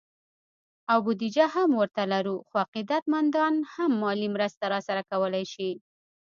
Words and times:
او 0.91 0.97
بودیجه 1.05 1.45
هم 1.55 1.69
ورته 1.79 2.03
لرو، 2.13 2.35
خو 2.47 2.55
عقیدت 2.63 3.03
مندان 3.13 3.53
هم 3.73 3.91
مالي 4.01 4.27
مرسته 4.35 4.65
راسره 4.73 5.01
کولی 5.11 5.45
شي 5.53 5.69